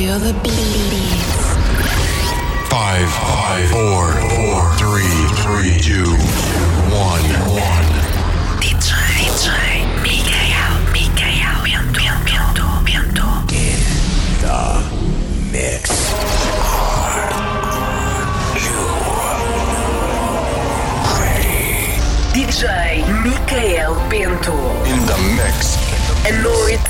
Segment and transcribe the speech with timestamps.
[0.00, 1.36] Feel the beats.
[2.70, 5.12] Five, five, four, four, three,
[5.44, 6.16] three, two,
[6.88, 7.20] one,
[7.52, 7.84] one.
[8.64, 8.96] DJ,
[9.28, 9.52] DJ,
[10.00, 11.60] Mikael, Mikael,
[11.92, 13.90] Bento, Bento, Bento.
[15.52, 15.84] Mix.
[22.32, 24.56] DJ Micael Bento.
[24.86, 25.76] In the mix.
[26.24, 26.89] A noite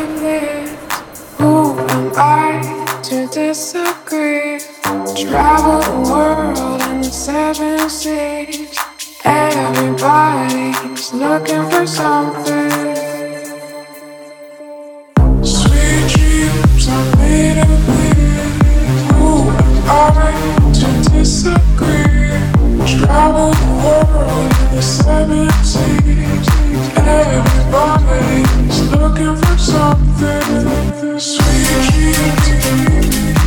[3.31, 4.59] disagree?
[5.15, 8.77] Travel the world in the seven seas.
[9.23, 12.80] Everybody's looking for something.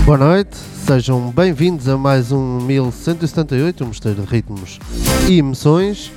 [0.04, 0.54] Boa noite,
[0.86, 4.78] sejam bem-vindos a mais um 1178, um mistério de ritmos
[5.26, 6.12] e emoções.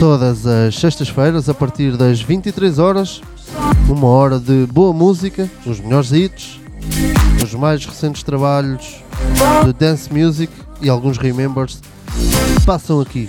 [0.00, 3.20] Todas as sextas-feiras, a partir das 23 horas,
[3.88, 6.58] uma hora de boa música, os melhores hits,
[7.40, 9.00] os mais recentes trabalhos
[9.64, 11.80] de dance music e alguns remembers
[12.66, 13.28] passam aqui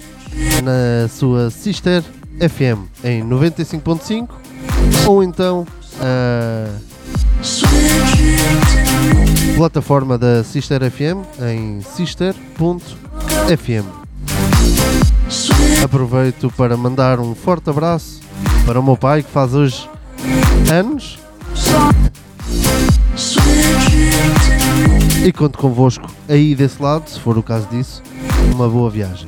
[0.63, 2.03] na sua Sister
[2.39, 4.29] FM em 95.5
[5.07, 5.65] ou então
[5.99, 6.67] a
[9.55, 12.25] plataforma da Sister FM em sister.fm.
[15.83, 18.19] Aproveito para mandar um forte abraço
[18.65, 19.89] para o meu pai que faz hoje
[20.71, 21.19] anos
[25.25, 28.01] e conto convosco aí desse lado, se for o caso disso,
[28.53, 29.27] uma boa viagem.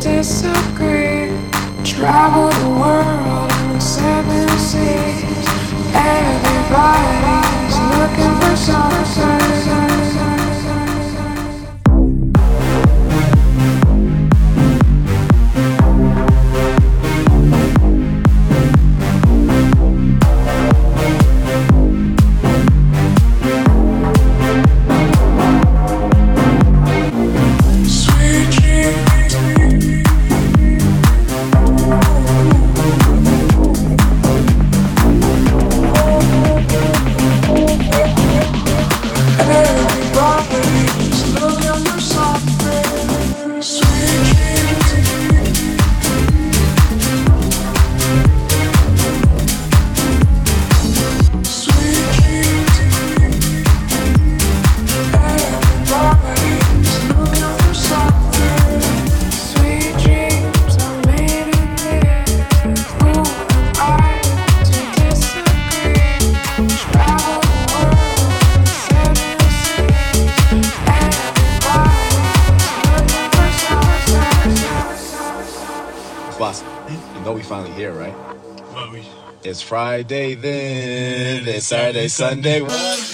[0.00, 1.30] Disagree?
[1.84, 5.29] Travel the world in the seven seas.
[5.94, 10.09] Everybody's looking for something.
[82.08, 83.09] Sunday, Sunday.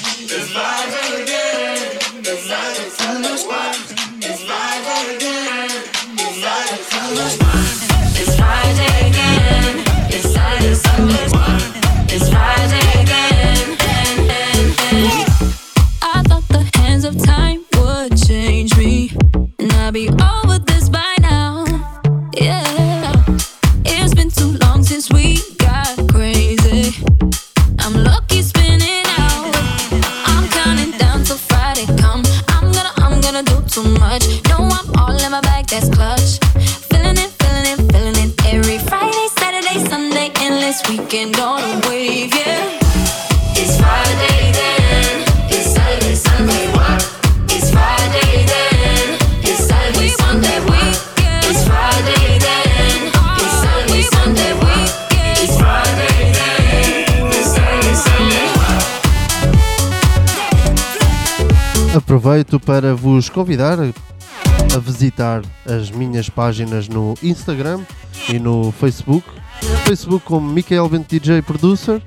[62.26, 67.82] aproveito para vos convidar a visitar as minhas páginas no Instagram
[68.28, 69.24] e no Facebook.
[69.62, 72.02] No Facebook como Michael Bent DJ Producer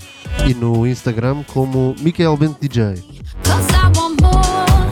[0.46, 3.02] e no Instagram como Michael Bent DJ.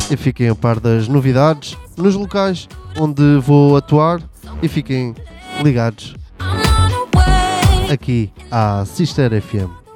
[0.10, 4.22] E fiquem a par das novidades nos locais onde vou atuar
[4.62, 5.14] e fiquem
[5.62, 6.16] ligados
[7.92, 9.87] aqui à Sister FM.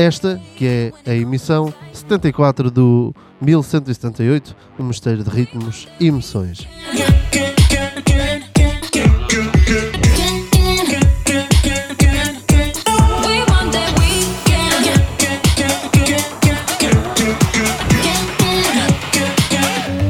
[0.00, 0.66] Esta que
[1.04, 6.66] é a emissão 74 do 1178, o Mosteiro de Ritmos e Emoções.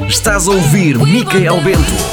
[0.08, 2.09] Estás a ouvir Micael Bento.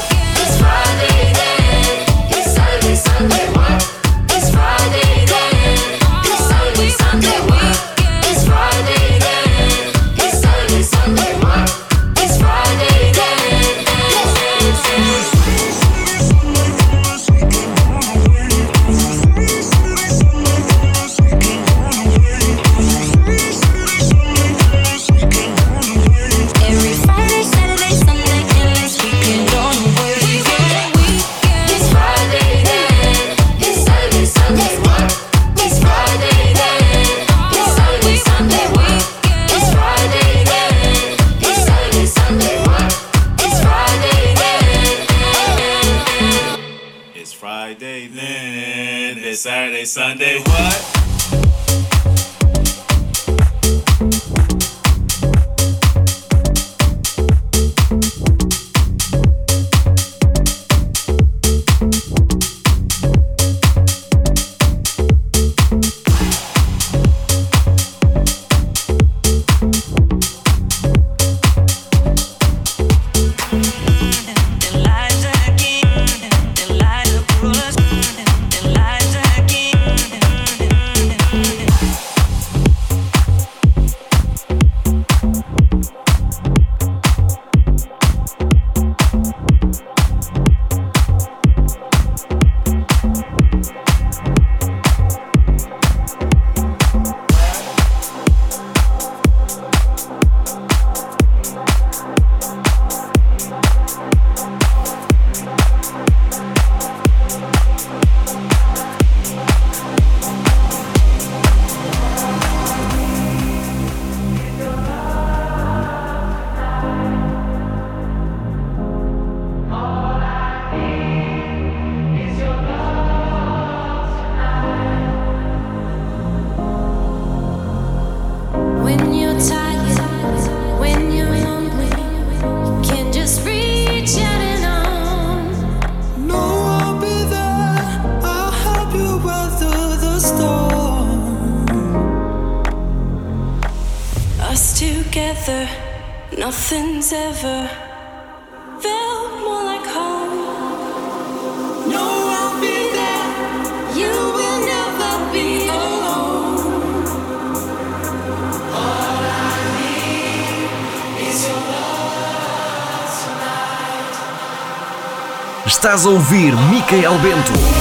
[166.28, 167.77] ouvir Micael Bento.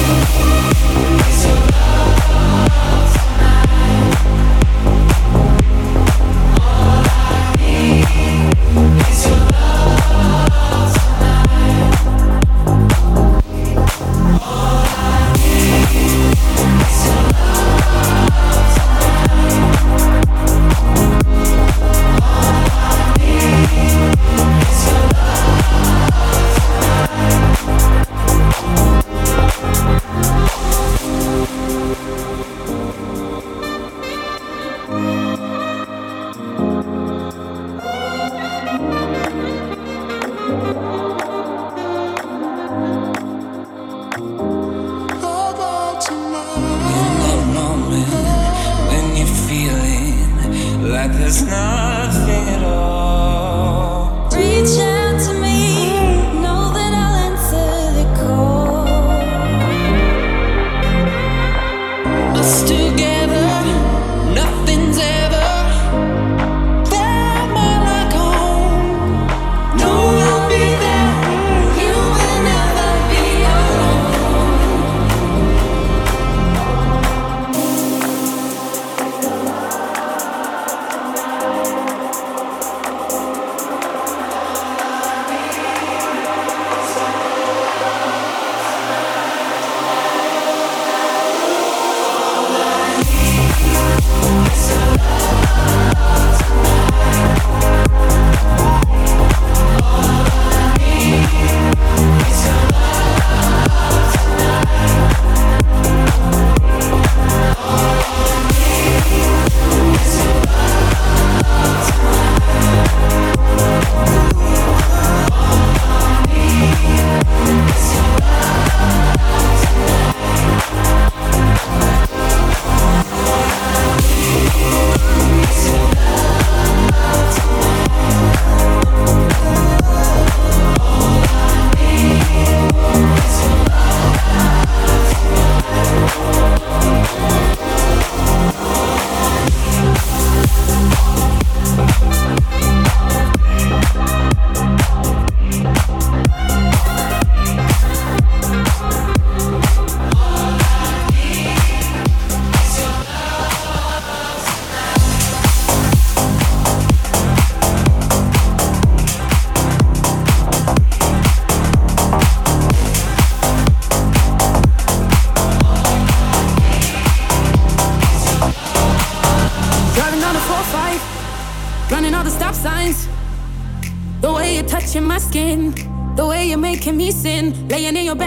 [177.87, 178.26] Laying in your backseat.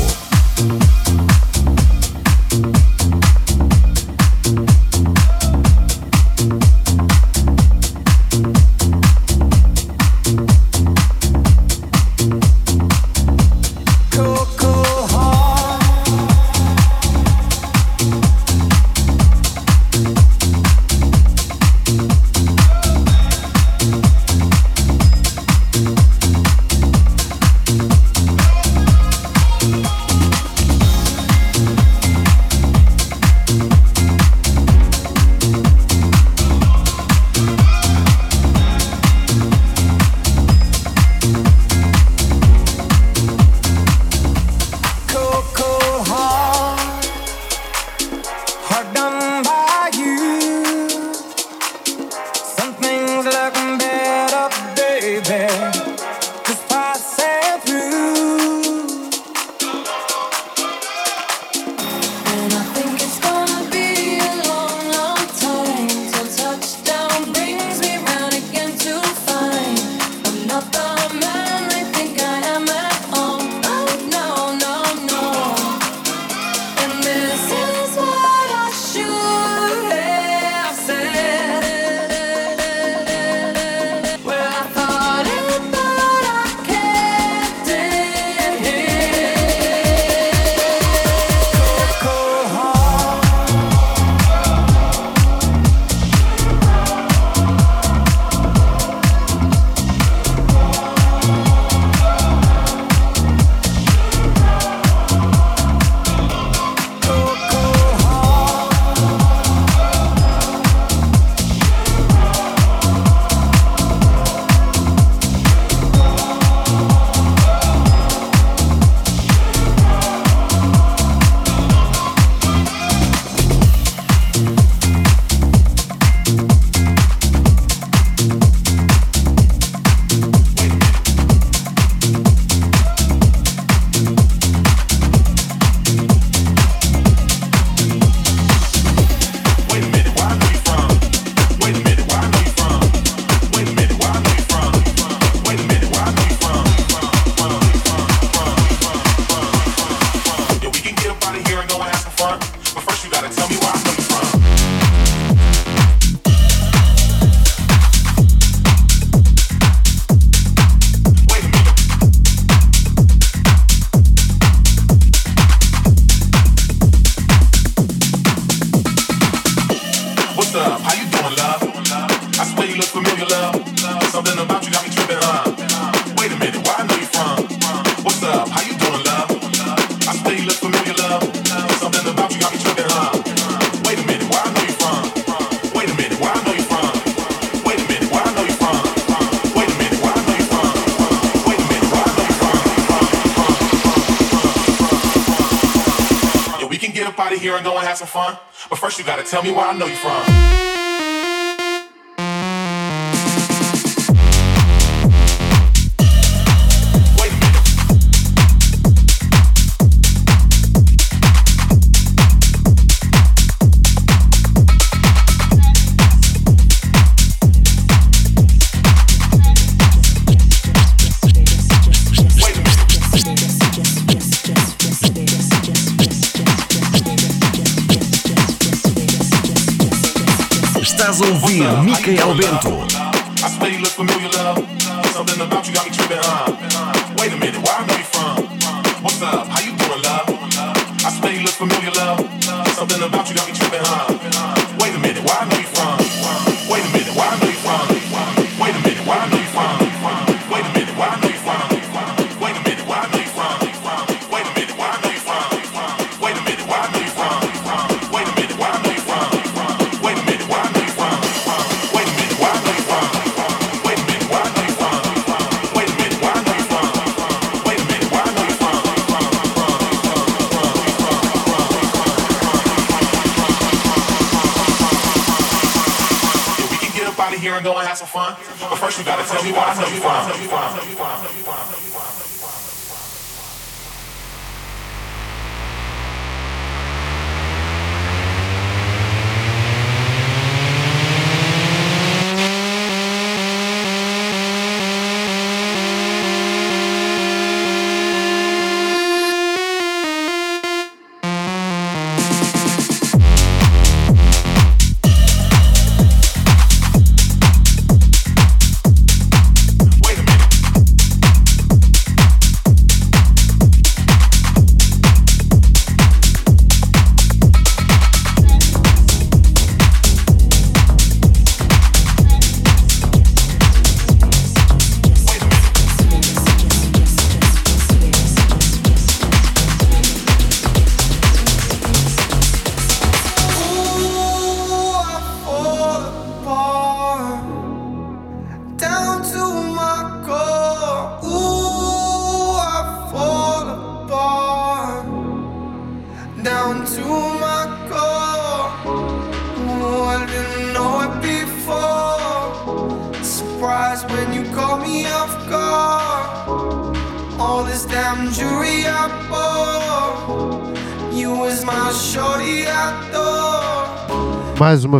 [199.31, 200.10] Tell me why I know you from.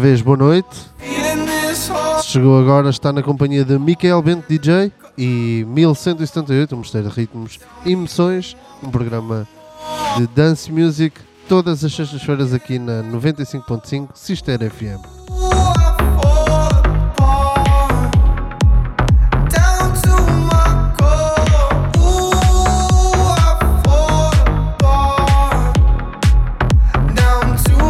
[0.01, 0.67] Vez, boa noite.
[2.23, 7.15] Se chegou agora, está na companhia de Michael Bento DJ e 1178, um mistério de
[7.15, 9.47] ritmos e emoções, um programa
[10.17, 15.60] de dance music, todas as sextas-feiras aqui na 95.5 Sister FM.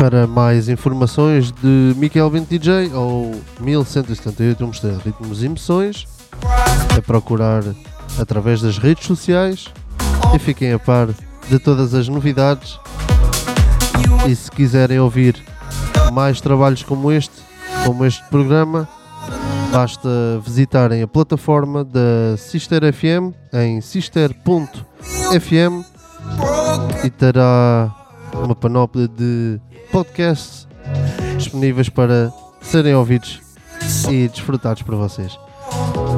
[0.01, 6.07] Para mais informações de Michael Bento DJ ou 1178, um de ritmos e emoções,
[6.97, 7.63] é procurar
[8.17, 9.67] através das redes sociais
[10.33, 11.09] e fiquem a par
[11.47, 12.79] de todas as novidades.
[14.27, 15.35] E se quiserem ouvir
[16.11, 17.35] mais trabalhos como este,
[17.85, 18.89] como este programa,
[19.71, 20.09] basta
[20.43, 24.81] visitarem a plataforma da Sister FM em sister.fm
[27.03, 28.00] e terá
[28.33, 29.59] uma panóplia de
[29.91, 30.67] podcasts
[31.37, 33.41] disponíveis para serem ouvidos
[34.09, 35.37] e desfrutados por vocês.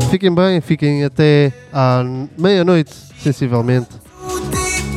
[0.10, 2.04] Fiquem bem, fiquem até à
[2.38, 3.90] meia-noite, sensivelmente,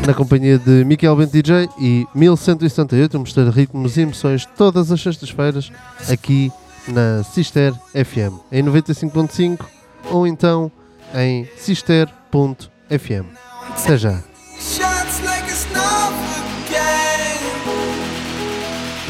[0.07, 4.93] na companhia de Miquel Bento DJ e 1178, um mistério de ritmos e emoções todas
[4.93, 5.73] as sextas-feiras
[6.09, 6.53] aqui
[6.89, 9.65] na Sister FM, em 95.5
[10.11, 10.71] ou então
[11.15, 13.27] em sister.fm.
[13.71, 14.23] Até já.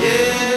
[0.07, 0.56] Yeah.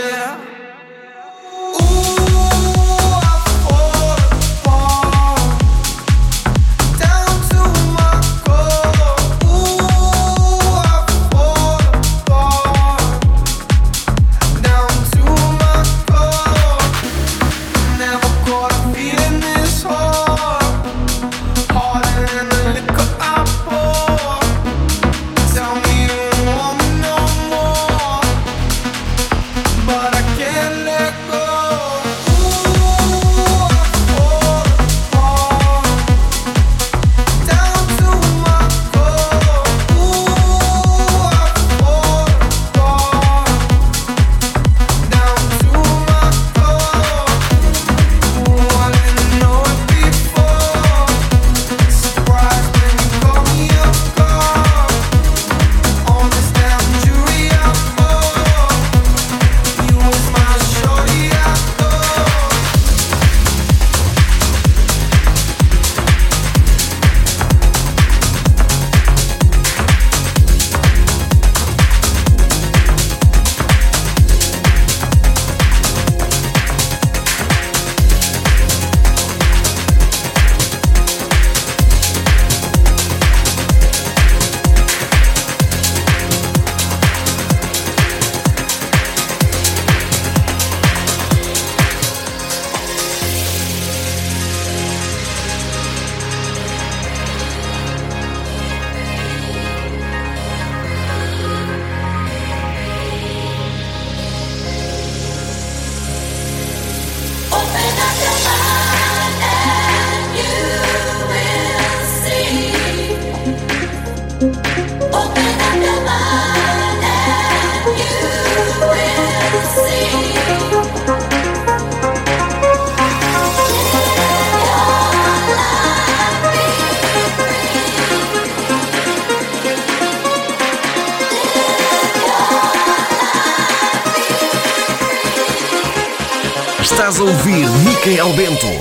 [138.19, 138.78] Micael Bento.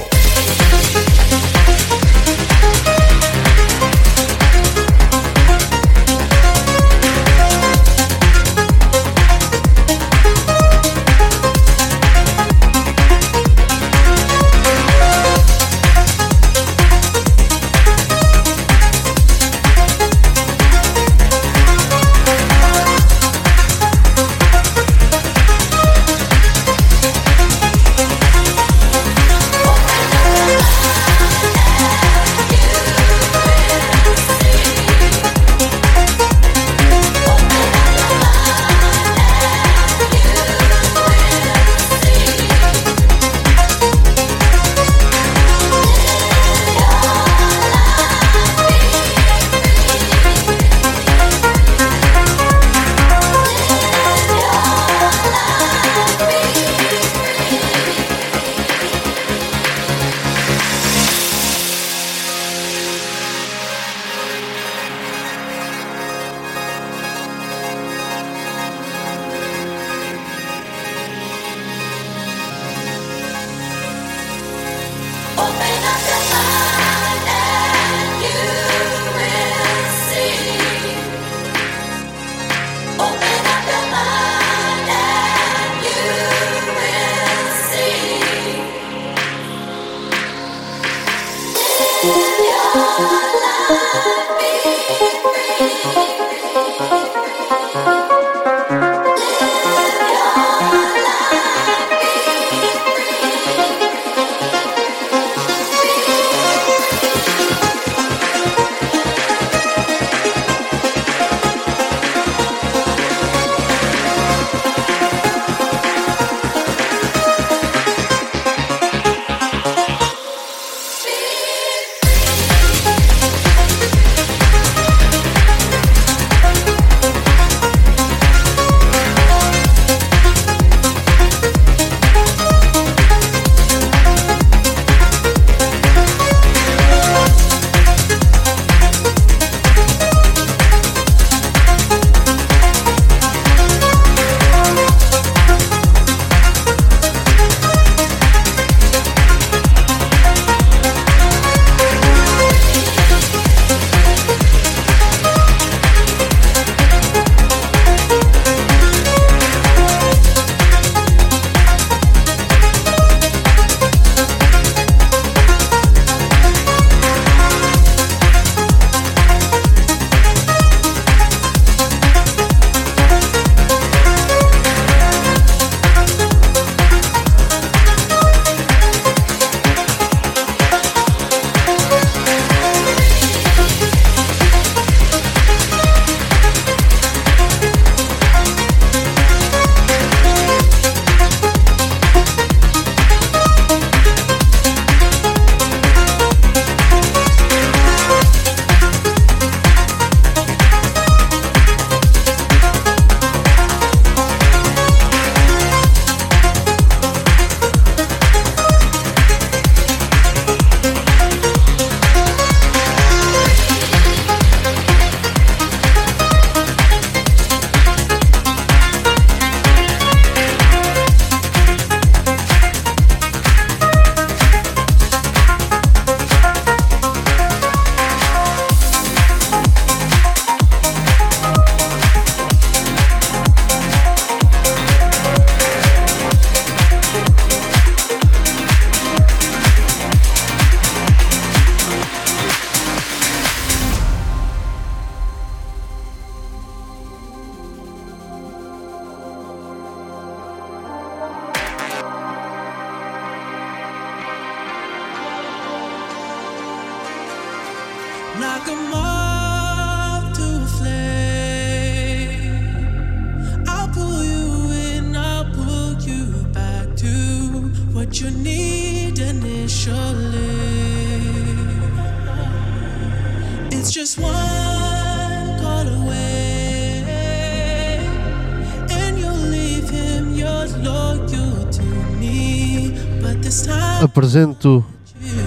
[284.18, 284.84] apresento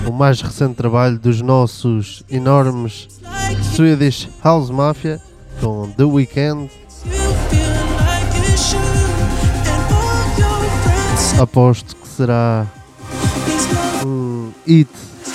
[0.08, 3.10] o mais recente trabalho dos nossos enormes
[3.76, 5.20] Swedish House Mafia
[5.60, 6.72] com The Weeknd.
[11.38, 12.66] Aposto que será
[14.06, 14.90] um hit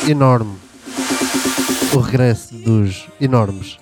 [0.08, 0.56] enorme.
[1.92, 3.78] O regresso dos enormes.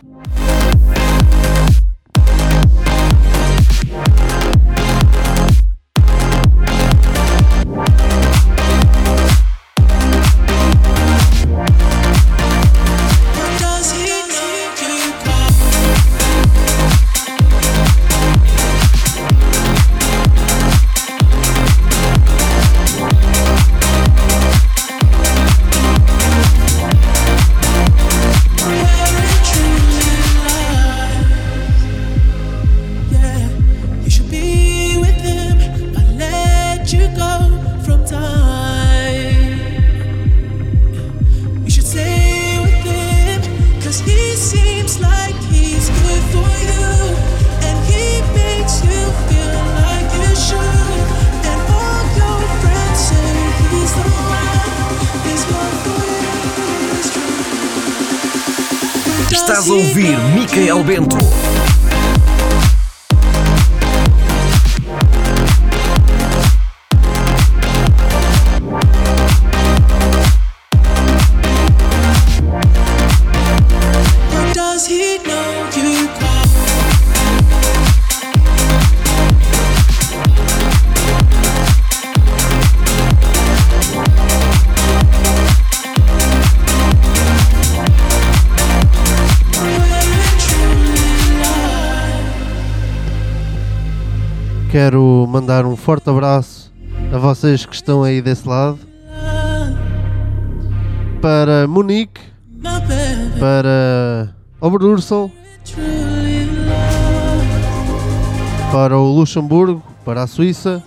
[95.54, 96.72] mandar um forte abraço
[97.12, 98.78] a vocês que estão aí desse lado.
[101.22, 102.20] Para Monique,
[103.38, 105.30] para Oberursel,
[108.72, 110.82] para o Luxemburgo, para a Suíça.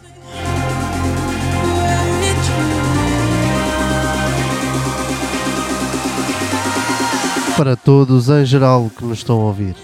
[7.55, 9.75] Para todos em geral que nos estão a ouvir.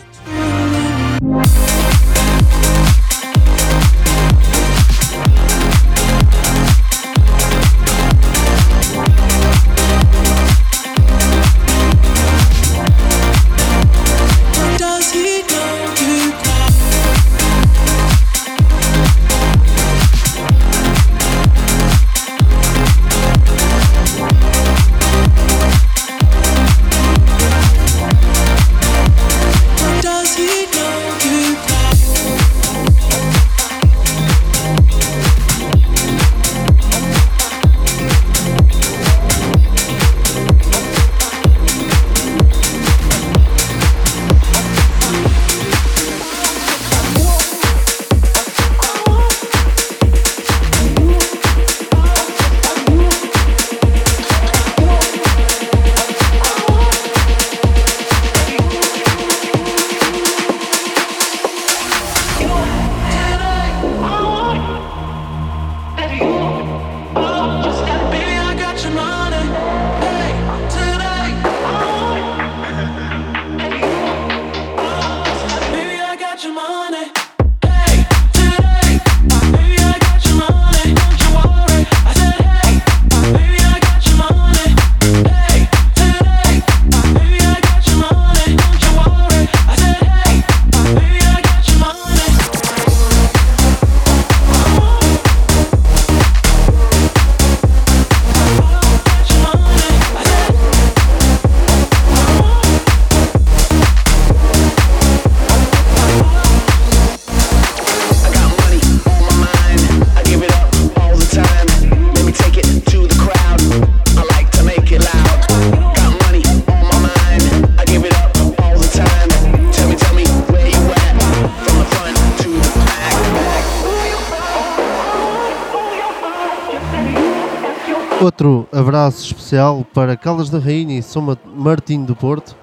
[128.83, 132.55] abraço especial para Caldas da Rainha e São Martim do Porto.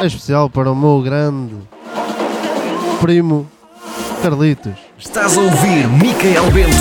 [0.00, 1.54] É especial para o meu grande
[3.00, 3.48] primo
[4.22, 4.72] Carlitos.
[4.98, 6.72] Estás a ouvir Micael Bento.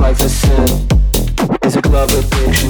[0.00, 0.88] life is sin?
[1.62, 2.69] Is a love addiction?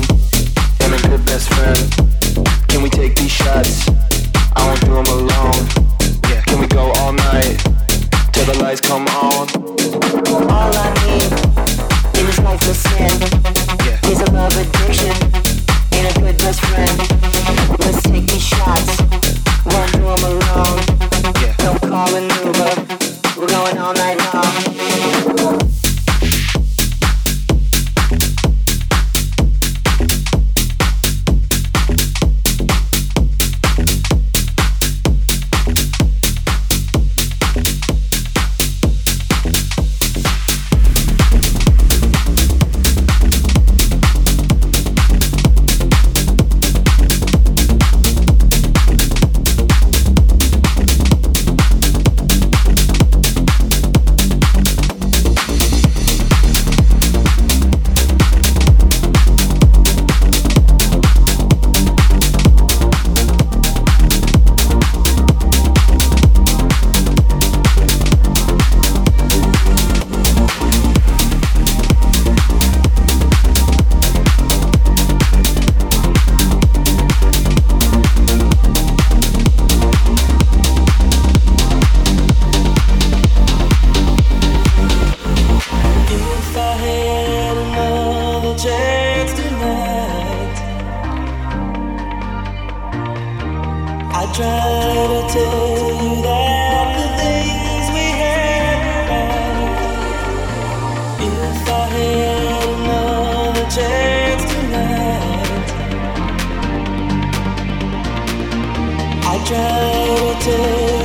[109.51, 111.00] Try to tell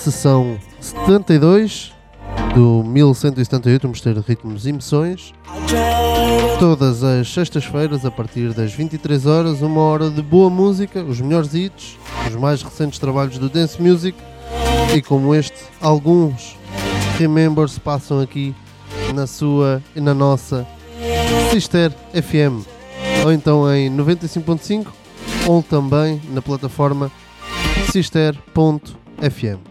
[0.00, 1.92] sessão 72
[2.54, 5.34] do 1178, o Mosteiro de Ritmos e Emoções.
[6.58, 11.54] Todas as sextas-feiras, a partir das 23 horas, uma hora de boa música, os melhores
[11.54, 14.16] hits, os mais recentes trabalhos do Dance Music
[14.94, 16.56] e como este, alguns
[17.18, 18.54] Remembers passam aqui
[19.14, 20.66] na sua e na nossa
[21.52, 22.66] Sister FM
[23.24, 24.86] ou então em 95.5
[25.46, 27.10] ou também na plataforma
[27.92, 29.69] sister.fm.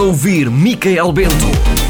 [0.00, 1.89] ouvir Micael Bento.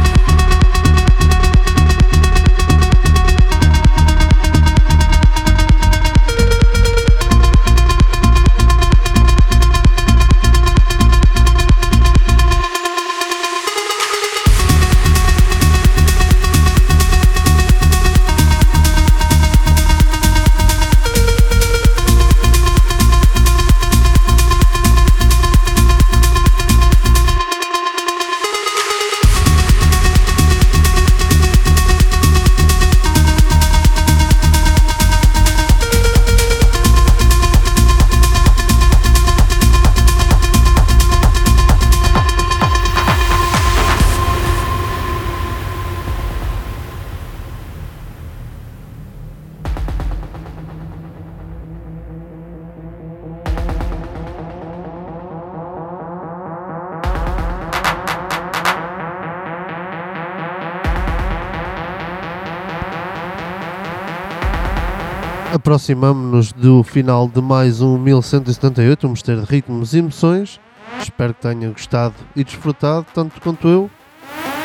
[65.71, 70.59] Aproximamos-nos do final de mais um 1178, um mistério de ritmos e emoções.
[71.01, 73.89] Espero que tenham gostado e desfrutado, tanto quanto eu,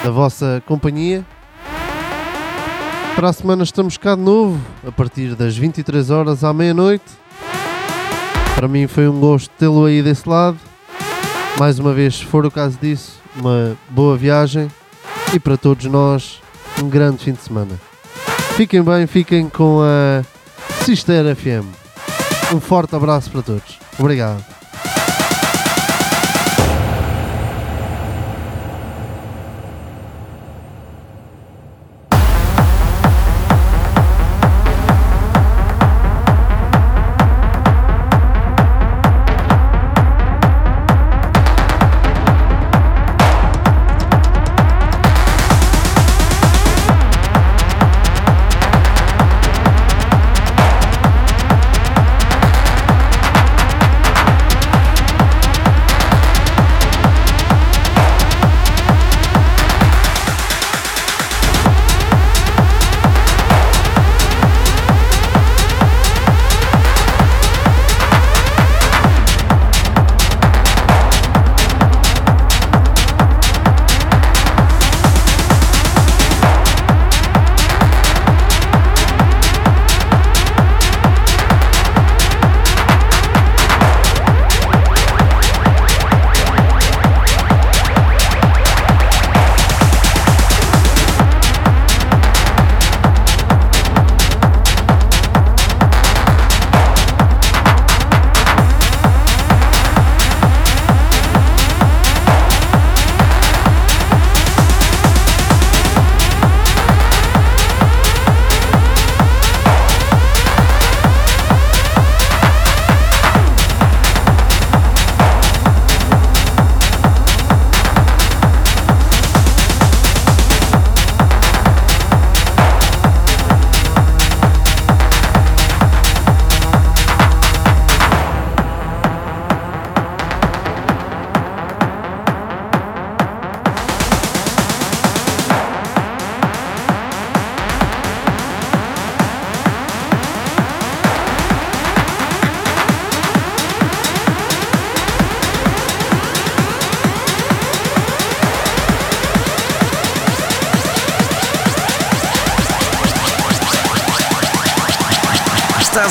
[0.03, 1.25] da vossa companhia.
[3.15, 7.05] Para a semana estamos cá de novo, a partir das 23 horas à meia-noite.
[8.57, 10.59] Para mim foi um gosto tê-lo aí desse lado.
[11.57, 14.69] Mais uma vez, se for o caso disso, uma boa viagem
[15.33, 16.43] e para todos nós,
[16.83, 17.81] um grande fim de semana.
[18.57, 20.36] Fiquem bem, fiquem com a
[20.87, 21.67] Sister FM.
[22.55, 23.77] Um forte abraço para todos.
[23.99, 24.56] Obrigado.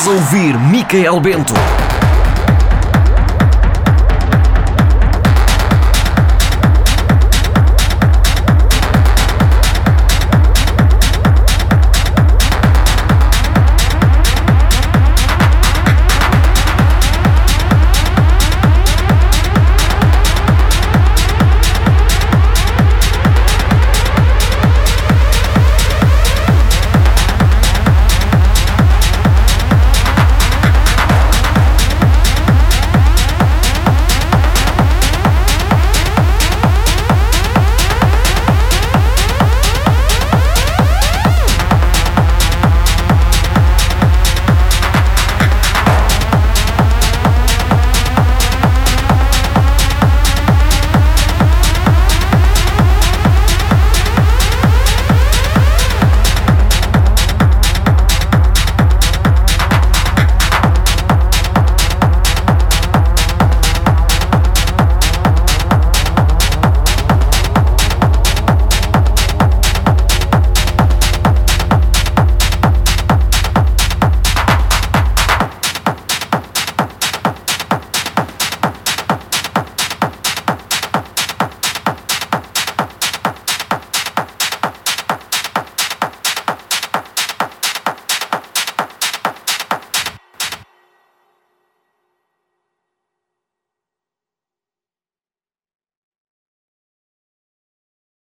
[0.06, 1.85] Ouvir Micael Bento.